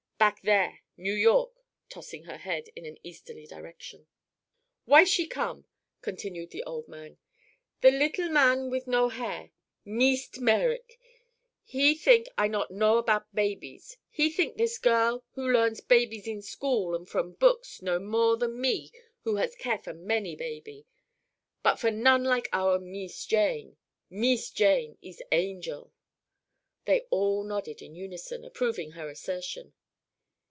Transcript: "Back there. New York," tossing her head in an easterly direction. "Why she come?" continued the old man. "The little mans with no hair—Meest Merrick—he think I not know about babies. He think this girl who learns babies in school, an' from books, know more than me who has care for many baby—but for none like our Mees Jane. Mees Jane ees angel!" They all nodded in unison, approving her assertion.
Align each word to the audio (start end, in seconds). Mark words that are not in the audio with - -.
"Back 0.21 0.43
there. 0.43 0.81
New 0.97 1.15
York," 1.15 1.65
tossing 1.89 2.25
her 2.25 2.37
head 2.37 2.65
in 2.75 2.85
an 2.85 2.99
easterly 3.01 3.47
direction. 3.47 4.05
"Why 4.85 5.03
she 5.03 5.25
come?" 5.25 5.65
continued 6.03 6.51
the 6.51 6.61
old 6.63 6.87
man. 6.87 7.17
"The 7.81 7.89
little 7.89 8.29
mans 8.29 8.69
with 8.69 8.85
no 8.85 9.09
hair—Meest 9.09 10.39
Merrick—he 10.39 11.95
think 11.95 12.27
I 12.37 12.47
not 12.47 12.69
know 12.69 12.99
about 12.99 13.33
babies. 13.33 13.97
He 14.11 14.29
think 14.29 14.57
this 14.57 14.77
girl 14.77 15.25
who 15.31 15.51
learns 15.51 15.81
babies 15.81 16.27
in 16.27 16.43
school, 16.43 16.93
an' 16.95 17.07
from 17.07 17.31
books, 17.33 17.81
know 17.81 17.97
more 17.97 18.37
than 18.37 18.61
me 18.61 18.91
who 19.23 19.37
has 19.37 19.55
care 19.55 19.79
for 19.79 19.95
many 19.95 20.35
baby—but 20.35 21.77
for 21.79 21.89
none 21.89 22.23
like 22.25 22.47
our 22.53 22.77
Mees 22.77 23.25
Jane. 23.25 23.75
Mees 24.07 24.51
Jane 24.51 24.99
ees 25.01 25.23
angel!" 25.31 25.91
They 26.85 27.07
all 27.09 27.43
nodded 27.43 27.81
in 27.81 27.95
unison, 27.95 28.45
approving 28.45 28.91
her 28.91 29.09
assertion. 29.09 29.73